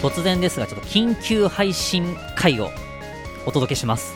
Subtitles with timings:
[0.00, 2.70] 突然ですがちょっと緊急配信会を
[3.46, 4.14] お届けします。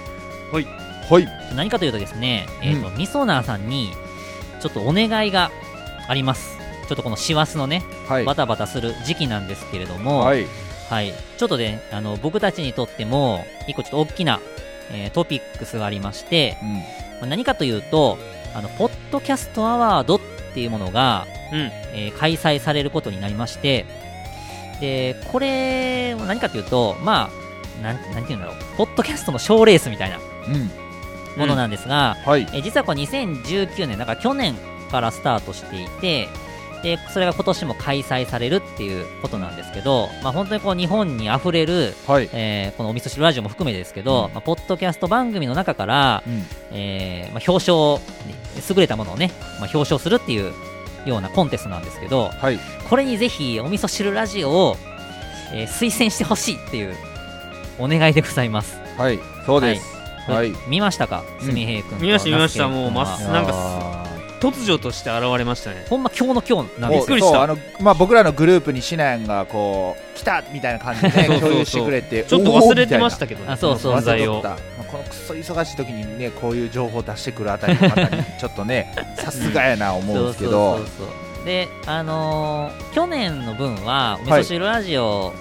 [0.52, 0.66] はい。
[1.10, 1.28] はい。
[1.54, 3.92] 何かというとですね、えーとうんみそなーさんに
[4.60, 5.50] ちょっとお願いが
[6.08, 6.56] あります。
[6.88, 8.24] ちょっとこの師走のねはい。
[8.24, 10.46] バタバタする時期なんですけれども、はい。
[10.90, 14.40] はい、ちょっとね、あの僕たちにとっても、一個ちょっと大きな、
[14.92, 16.74] えートピックスがありまして、うん。
[16.74, 16.82] ま
[17.22, 18.18] あ何かというと、
[18.54, 20.20] あのポッドキャストアワードっ
[20.52, 21.58] ていうものが、うん。
[21.94, 23.86] えー開催されることになりまして、
[24.80, 27.30] でこれは何かというと、ま
[27.80, 30.70] あ、なんなんていうんだろう、ポッドキャストの賞ーレースみたいなうん。
[31.38, 32.42] ものなんですが、はい。
[32.52, 34.54] えー実はこれ2019年、だから去年
[34.90, 36.28] からスタートしていて、
[36.82, 42.28] でそれが今年も開催されるっていうことなんですけど、まあ、本当にこう日本にあふれる、はい。
[42.32, 44.34] えーこのお味噌汁ラジオも含めてですけど、うん。
[44.34, 46.46] まあ、ポッドキャスト番組の中から、うん。
[46.72, 48.00] えーまあ、表彰、
[48.74, 49.30] 優れたものをね、
[49.60, 50.52] まあ、表彰するっていう
[51.06, 52.58] ようなコンテストなんですけど、はい。
[52.88, 54.76] これにぜひお味噌汁ラジオを、
[55.52, 56.96] えー推薦してほしいっていう
[57.78, 58.78] お願いでございます。
[58.96, 59.18] はい。
[59.46, 59.94] そうです。
[60.28, 60.52] はい。
[60.68, 62.68] 見ましたか、うんすみへい君と見ました見ました。
[62.68, 63.52] もうまっすなんか
[64.50, 65.86] 突如として現れましたね。
[65.88, 67.16] ほんま今日の今日なんですよ。
[67.16, 67.32] びっくりした。
[67.32, 73.94] そうあのまあ僕らのグループにシナヤンがこう来たみたいな感じでね共有してくれてちょっと忘れてましたけどねあそうそう。
[73.94, 74.34] 存在を。
[74.34, 78.08] 忘れとったまあこのくそ忙しい時にねこういう情報を出してくるあたりの方に
[78.38, 80.76] ちょっとね さすがやな思うんですけど。
[80.76, 81.46] そうそうそうそう。
[81.46, 85.34] であのー去年の分はお味噌汁ラジオ、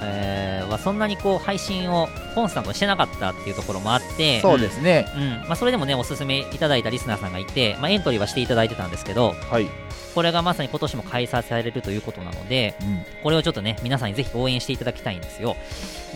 [0.00, 5.06] えーはそんなにこう配信をコンスタントにしてなかったっていうところもあってそうですね。
[5.16, 5.30] うん。
[5.48, 9.68] まあ、それでもねおすすめいただいたリスナーさんがいて、まあ、エントリーはしていただいてたんですけどはい。
[10.14, 13.22] これがまさに今年も開催されるということなのでうん。
[13.22, 15.56] これをちょっとね皆さんにぜひ応援していただきたいんですよ。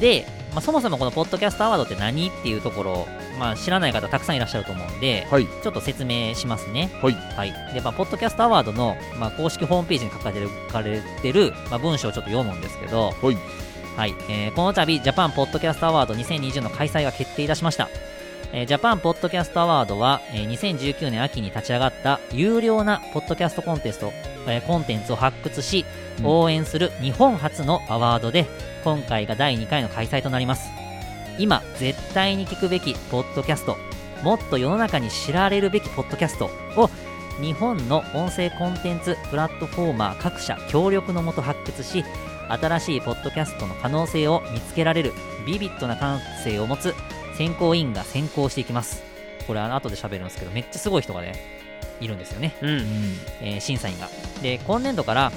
[0.00, 5.47] で、まあ、そもそもこのポッドキャストアワードって何っていうところを、まあ、知らない方たくさんいらっしゃると思うんではい。
[5.47, 6.91] ちょっと説明しますね。
[7.03, 7.14] はい。
[7.14, 7.75] はい。
[7.75, 13.62] で、まあ、ポッドキャストアワードの、まあ、公式ホームページに書かれてる書かれてる、まあ、文章をちょっと読むんですけど、はい
[13.97, 14.14] はい。
[14.28, 17.88] えーこの度、ジャパンポッドキャストアワード2020の開催が決定いたしました。
[18.53, 24.12] えージャパンポッドキャストアワードは、えー2019年秋に立ち上がった有料なポッドキャストコンテスト、
[24.47, 25.84] えーコンテンツを発掘し、
[26.19, 28.47] うん応援する日本初のアワードで、
[28.84, 30.70] 今回が第2回の開催となります。
[31.38, 33.76] 今、絶対に聞くべきポッドキャスト、
[34.22, 36.91] もっと世の中に知られるべきポッドキャストを
[37.41, 42.04] 日本の音声コンテンツプラットフォーマー各社協力のもと発掘し
[42.52, 45.12] 新しいポッドキャストの可能性を見つけられる
[45.46, 46.94] ビビッドな感性を持つ
[47.36, 49.02] 選考委員が選考していきます。
[49.46, 51.34] これあの後で喋るんですけどめっちゃすごい人がね
[52.00, 52.70] いるんですよね、うん。
[53.40, 54.08] えー審査員が。
[54.42, 55.32] で今年度から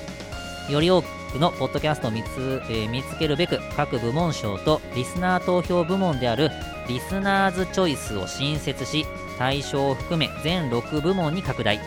[0.69, 6.51] より多くのポッドキャストを見つ,、えー見つけるべく各部門賞とリスナー投票部門である
[6.87, 9.05] リスナーズチョイスを新設し
[9.39, 11.79] 対象を含め全6部門に拡大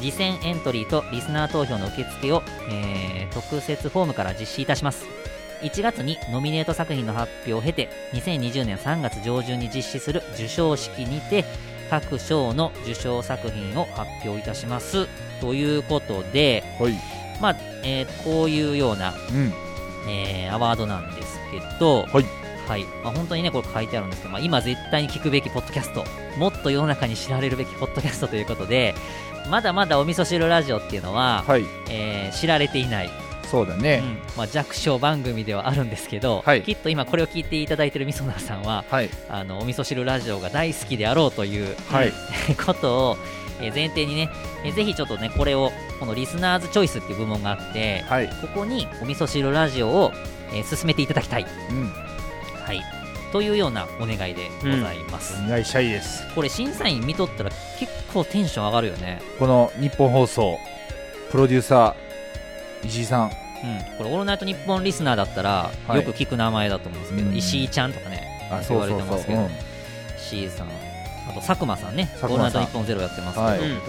[0.00, 5.04] 次戦エントリーとリスナー投票の受付を、えー特設フォームから実施いたします。
[5.60, 11.44] 1月にノミネート作品の発表を経て2020年3月上旬に実施する授賞式にて
[11.90, 15.06] 各賞の受賞作品を発表いたします。
[15.40, 16.94] ということで、はい。
[17.42, 19.52] まあえーこういうような、うん。
[20.08, 22.84] えーアワードなんですけど、はいはい。
[23.04, 26.04] まあ、本当にねこれ書いてあるんですけど、まあ、今絶対に聞くべきポッドキャスト
[26.38, 28.94] もっと世の中に知られるべきポッドキャストということで
[29.48, 31.64] まだまだお味噌汁ラジオっていうのは、はい。
[31.90, 33.10] えー知られていない、
[33.48, 34.02] そうだね。
[34.02, 34.18] うん。
[34.36, 36.62] まあ、弱小番組ではあるんですけど、はい。
[36.62, 39.10] きっと今これを聞いていただいているみそなさんははい。
[39.30, 42.12] あのお味噌汁ラジオが大好きであろうという、はい。
[42.66, 43.16] ことを、
[43.60, 44.28] えー前提にね、
[44.64, 48.28] えーぜひちょっとねこれをこのリスナーズチョイスっていう部門があってはい。
[48.42, 50.12] ここにお味噌汁ラジオを、
[50.52, 51.92] えー進めていただきたい、うん
[52.66, 52.82] はい、
[53.30, 56.26] というようなお願いでございます、お願いしたいです。
[56.34, 59.22] これ審査員見とったら結構テンション上がるよね。
[59.38, 60.58] この日本放送
[61.30, 63.24] プロデューサー石井さん。
[63.26, 63.30] うん、
[63.98, 65.98] これ「オールナイトニッポン」リスナーだったら、はい。
[65.98, 67.36] よく聞く名前だと思うんですけど、うん。
[67.36, 69.50] 石井ちゃんとかねあ言われてますけど、うん
[70.18, 70.68] 石井さん。
[71.28, 73.60] あと佐久間さんね「オールナイトニッポンゼロやってますけど、はい。
[73.60, 73.80] うん。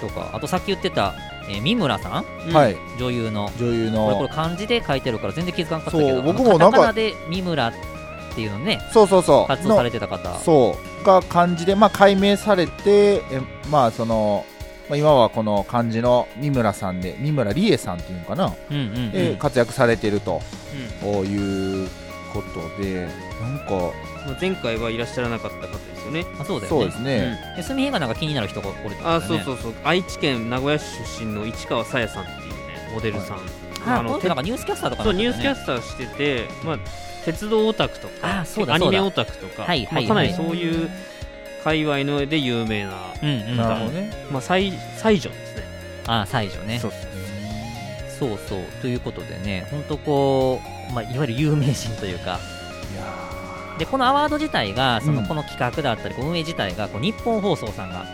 [0.00, 1.14] とかあとさっき言ってた、
[1.48, 2.24] えー三村さん？
[2.48, 2.54] うん。
[2.54, 2.76] はい。
[2.98, 3.50] 女優の。
[3.58, 7.72] 女優これこれの漢字で書いてるから全然気づかなかったけど僕もなんかで三村っ
[8.34, 9.46] ていうのねそうそうそう。
[9.46, 10.38] 活動されててた方。
[10.38, 11.04] そう。
[11.04, 13.40] が漢字でまあ解明されてえ
[13.70, 14.44] まあその
[14.88, 18.54] まあ今はこの漢字の三村さんで三村理恵さんっていうのかな？
[18.70, 19.10] うんうんうん。
[19.12, 20.40] で活躍されてると。
[21.04, 21.26] うん。
[21.26, 21.88] いう
[22.32, 23.08] ことで
[23.42, 23.92] なんかまあ
[24.40, 26.24] 前回はいらっしゃらなかった方ですよね。
[26.38, 26.80] あそうだよね。
[26.80, 27.54] そうですね。
[27.56, 29.72] で住平がなんか気になる人がおるって言ってたよあねそうそうそう。
[29.84, 30.84] 愛知県名古屋市
[31.18, 32.54] 出身の市川さやさんっていうね
[32.94, 33.38] モデルさん、
[33.86, 36.78] ああのこの人なんかニュースキャスターとかそうニュースキャススターしてて、まあ、
[37.24, 40.90] 鉄道オタクとかあそうだアニメオタクとか、はいはいまあ、かなりはいそういう
[41.64, 42.92] 界隈ので有名な、
[43.22, 45.62] うんうんまあ、西西条ですね。
[46.06, 46.78] あ西条ね。
[46.78, 46.92] そう
[48.18, 48.62] そうそう。
[48.80, 50.60] ということでね本当こ
[50.90, 52.40] うまあ、いわゆる有名人というか。
[52.92, 53.04] いや
[53.78, 58.04] でこのアワード自体がその、うんこの企画だったり運営自体がこう日本放送さんが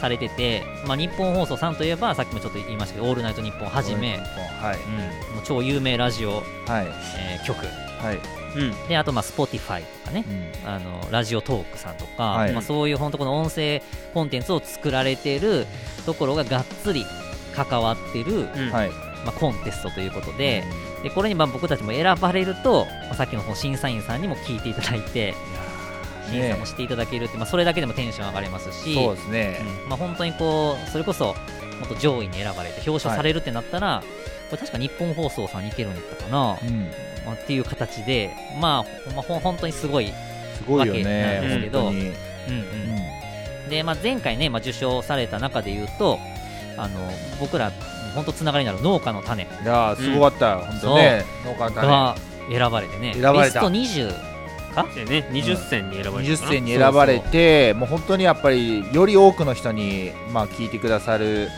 [0.00, 4.78] されてて、まあ、日本放送さんといえばさっきもちょっと言いましたけど「オールナイトニッポン」はじめ、はい。
[5.30, 6.86] うん、もう超有名ラジオ、はい。
[7.18, 7.66] えー局
[8.02, 8.18] はい。
[8.56, 8.88] うん。
[8.88, 10.24] であとまあ Spotify とかね。
[10.64, 10.68] うん。
[10.68, 12.52] あのラジオトークさんとか、はい。
[12.52, 13.82] まあ、そういう本当この音声
[14.14, 15.66] コンテンツを作られてる
[16.06, 17.04] ところががっつり
[17.54, 18.70] 関わってる、うん。
[18.70, 18.90] はい。
[19.24, 20.64] まあ、コンテストということで
[21.02, 25.34] でこれにまあ僕たちも選ばれると、まあ、さっきの審査員さんにも聞いていただいて
[26.30, 29.60] 審査もしていただけるって、まあ、それだけでもテンション上がりますしそうですね。
[29.84, 31.34] うんまあ、本当にこうそれこそ
[31.78, 34.02] もっと上位に選ばれて表彰されるってなったら、
[34.50, 36.90] これ確か日本放送さんに行けるんだったかな、うん。
[37.24, 38.30] まあ、っていう形で、
[38.60, 40.08] まあ、まほん本当にすごい、
[40.56, 42.08] すごいよわけなんねですけど本当に。
[42.08, 42.12] うん
[43.64, 43.68] うん。
[43.68, 46.18] でまあ、前回ね、まあ、受賞された中で言うと
[46.78, 47.10] あの
[47.40, 47.70] 僕ら
[48.14, 49.42] 本当つながりになる農家の種。
[49.42, 50.58] いやーすごかったよ。
[50.66, 51.24] 本当ね。
[51.44, 51.88] 農家の種。
[51.88, 52.16] が
[52.50, 53.14] 選ばれてね。
[53.14, 53.42] 選ばれた。
[53.42, 54.86] ベスト20か？
[54.94, 56.50] でね20選に選ばれた20かな。
[56.50, 61.48] 選に選ばれてもう本当にやっぱりより多くの人にまあ聞いてくださる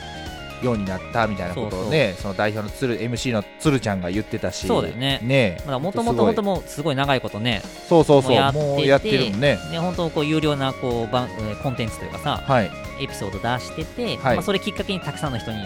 [0.62, 4.67] ようになったみたいなことをねその代表のつる MC のつるちゃんが言ってたし。
[4.67, 5.21] そうだよね。
[5.23, 7.62] ねもともと本当もうすごい長いことね。
[7.89, 8.33] そうそうそう。
[8.33, 9.59] もうやっててもうやってるもんね。
[9.71, 12.71] ね本当こう有料なこう番えーコンテンツというかさはい。
[13.01, 14.37] エピソード出してて、はい。
[14.37, 15.59] まあ、それきっかけにたくさんの人に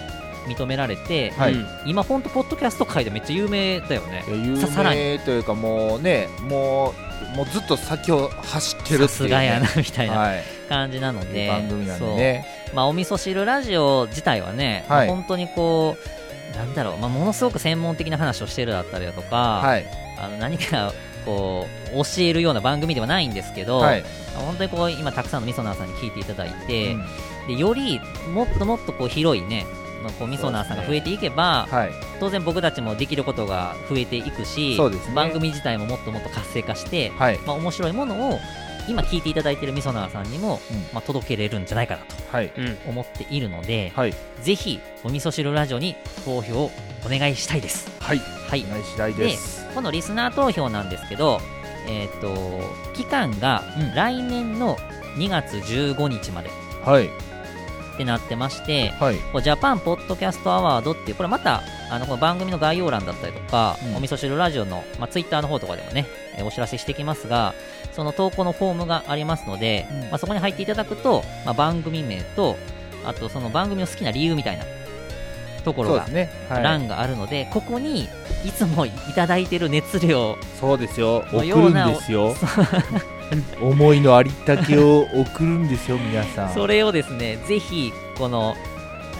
[0.46, 1.54] 認められて、はい。
[1.54, 4.24] うん今本当ポッドキャスト界でめっちゃ有名だよね。
[4.28, 6.94] 有名というかもうねも
[7.32, 10.44] うもうずっと先を走ってるっていう、ね、さすがやなみたいなはい。
[10.68, 12.46] 感じなので、番組なんでね。
[12.46, 15.06] そうまあ、お味噌汁ラジオ自体はね、はい。
[15.06, 15.96] まあ本当にこ
[16.54, 19.86] うなんだろう、まあ、ものすごく専門的な話をしてるだったりだとか、はい。
[20.18, 20.92] あの何か
[21.24, 24.04] こう教えるような番組ではないんですけど、はい、
[24.34, 27.06] 本当にこう今たくさんのみそなーさんに聞いていただいて、うん。
[27.48, 28.00] でより
[28.32, 29.66] もっともっとこう広いね
[30.02, 31.90] まあこうみそなーさんが増えていけば、はい。
[32.20, 35.14] 当然僕たちもできることが増えていくし、ね。
[35.14, 37.38] 番組自体ももっともっと活性化して、はい。
[37.46, 38.38] まあ、面白いものを
[38.88, 40.76] 今聞いていただいているみそなーさんにも、うん。
[40.92, 42.14] まあ、届けれるんじゃないかなと
[42.88, 44.14] 思っているので、はい。
[44.42, 46.70] ぜひお味噌汁ラジオに投票を
[47.04, 47.90] お願いしたいです。
[48.00, 48.18] はい。
[48.18, 48.64] はい。
[48.64, 49.66] お、願い次第です。
[49.74, 51.40] このリスナー投票なんですけど、
[51.88, 52.62] えっ、と
[52.94, 53.94] 期間がうん。
[53.94, 54.76] 来年の
[55.16, 56.50] 2月15日まで。
[56.84, 57.33] はい
[57.94, 59.14] ってなってまして、はい。
[59.16, 63.96] ジャパンポッドキャストアワードっていう、これまたあのこの番組の概要欄だったりとか、うん。
[63.96, 66.06] お味噌汁ラジオの、まあ、ツイッターの方とかでもね、
[66.36, 67.54] えーお知らせしてきますが、
[67.92, 70.00] その投稿のフォームがありますので、うん。
[70.10, 72.56] まあ、そこに入っていただくと、まあ、番組名と、
[73.04, 74.64] あとその番組の好きな理由みたいな
[75.64, 76.62] ところがねはい。
[76.62, 78.08] 欄があるので、ここに
[78.44, 81.24] いつもいただいてる熱量、そうですよ。
[81.32, 82.34] 送るうんなですよ。
[83.60, 86.54] 思いのありったけを 送るんですよ皆さん。
[86.54, 88.54] それをですね、ぜひ、この、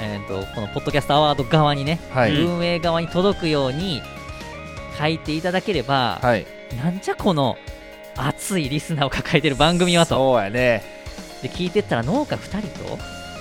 [0.01, 4.03] えー、とこのポッドキャストアワード側にね、はい、うん運営側に届くように
[4.99, 6.47] 書いていただければ、はい。
[6.77, 7.57] なんじゃこの
[8.17, 10.17] 熱いリスナーを抱えてる番組はと。
[10.17, 10.83] そうやね。
[11.43, 12.99] で聞いてったら農家2人と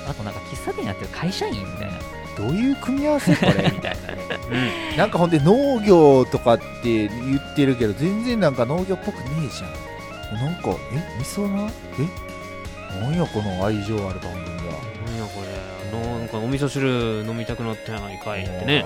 [0.10, 1.94] あとなんか喫茶店やってる会社員みたいな
[2.38, 3.72] どういう組み合わせこれ？
[3.72, 4.16] みたいな。
[4.50, 10.40] ねなんかほんで農業とかって言ってるけど全然なんか農業っぽくねえじゃん。
[10.44, 11.70] なんかえ味噌な？
[12.00, 13.02] え？
[13.02, 14.74] なんやこの愛情ある番組は。
[15.06, 16.18] なんやこれ？
[16.18, 18.86] なんかお味噌汁飲みたくなったやないかいってね。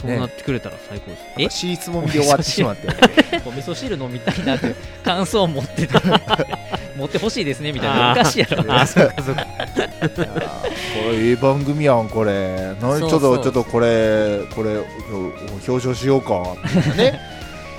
[0.00, 1.22] そうなってくれたら最高です。
[1.38, 1.42] え？
[1.44, 2.88] えシーツもみで終わってしまって。
[3.44, 4.74] お味噌汁飲みたいなって
[5.04, 6.00] 感想を持ってた。
[6.96, 8.12] 持ってほしいですねみたいな。
[8.12, 8.64] おかしいやろ。
[8.72, 9.46] あ そうかそうか
[9.80, 10.20] こ
[11.12, 12.74] れええ番組やんこれ。
[12.80, 14.78] ちょっとちょっとこれこれ
[15.66, 16.56] 表彰しようか。
[16.64, 17.20] みたいなね。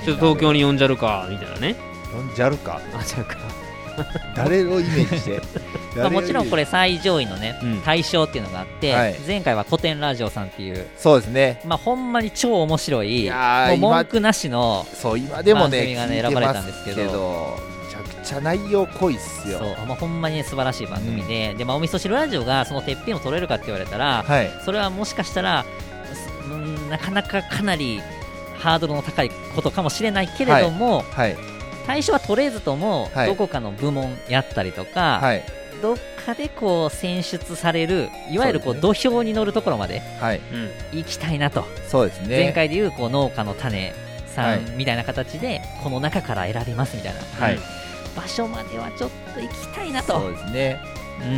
[0.06, 1.76] ちょっと東京に呼んじゃるかみたいなね。
[2.12, 2.82] 呼んじゃるか。
[2.94, 3.38] あじゃあか。
[4.36, 5.42] 誰をイメージして？
[6.00, 7.82] まあ、もちろんこれれ最上位のね、うん。
[7.82, 9.16] 対象っていうのがあって、はい。
[9.28, 11.62] 前回は古典ラジオさんっていうそうですね。
[11.66, 17.60] まあほんまに超面白いいやーもう文今句なしのそう今でもね番組がね選ばれまたんですけど
[18.40, 19.60] 内容濃いっすよ。
[19.60, 24.52] そう、まあ、ほんまにね素晴らしい番組で,、でまあ、お味噌汁ラジオがそのてっぺんを取れるかって言われたら、はい。
[24.64, 25.66] それはもしかしたら
[26.90, 28.02] なかなかかなり
[28.58, 31.36] ハードルの高いことかもしれないけれども、はい。
[31.88, 33.28] 対象は取れずとも、はい。
[33.28, 35.44] どこかの部門やったりとか、はい。
[35.82, 40.38] どっかでこう選出されるいわゆるこう土俵に乗るところまではい。
[40.38, 42.44] うん行きたいなと、そうですね。
[42.44, 43.94] 前回でいうこう農家の種
[44.28, 44.60] さはい。
[44.60, 47.22] んみたいな形でこの中から選びますみたいな。
[47.46, 47.60] はい
[48.16, 50.20] 場所まではちょっと行きたいなと。
[50.20, 50.82] そうですね。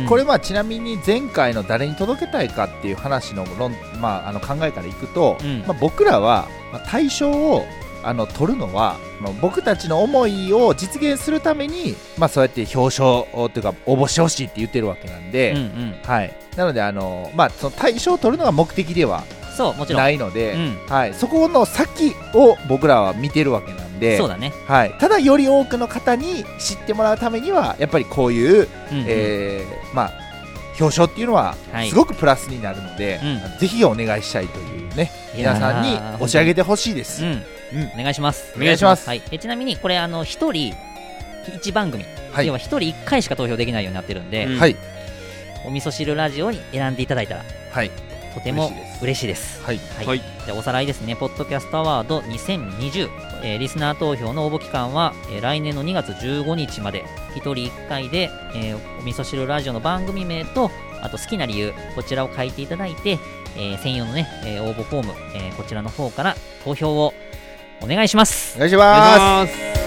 [0.00, 0.06] うん。
[0.06, 5.60] これまあちなみに前回の誰に届けたいかっていう話の論、まあ、あの考えからいくと、うん。
[5.66, 7.64] まあ、僕らはまあ対象を
[8.02, 15.94] あの取るのは、まあ、僕たちの思いを実現するために、まあ、そうやって表彰をというか応募してほしいって言ってるわけなんで、うんうん。
[16.02, 19.24] はい、なのであの、まあ、その対象を取るのが目的では
[19.56, 20.02] そうもちろん。
[20.02, 20.78] ないので、うん。
[20.86, 29.04] はい、そこの先を僕らは見てるわけなんでそうだね、はい、ただより多くの方に知ってもらうためにはやっぱりこういう、うんうん。
[29.06, 30.12] えーまあ、
[30.80, 31.88] 表彰っていうのははい。
[31.88, 33.58] すごくプラスになるので、うん。
[33.58, 37.24] ぜひお願いしたいというね皆さんに押し上げてほしいです。
[37.94, 38.52] お願いします。
[38.56, 39.08] お願いします。
[39.08, 40.74] はい、えちなみにこれあの1人
[41.60, 42.46] 1番組、はい。
[42.46, 44.58] 要は1人1回しか投票できないようになってるんで、うん。
[44.58, 44.76] はい、
[45.66, 47.44] お味噌汁ラジオに選んでいただいたら。
[47.72, 47.90] はい、
[48.34, 49.62] とても嬉しいです。
[49.62, 50.22] はい、はい、はい。
[50.46, 53.08] でおさらいですね、ポッドキャストアワード2020、
[53.42, 60.70] えーリスナー投票の応募期間は、えー来年の2月15日まで、1人1回で、えーお味噌汁ラジオの番組名と、
[61.02, 63.18] あと好きな理由、こちらを書いていただいて、
[63.56, 67.14] えー専用のね、えー応募フォーム、えーこちらの方から投票を
[67.80, 68.56] お願いします。
[68.56, 69.83] お願いしお願いしまます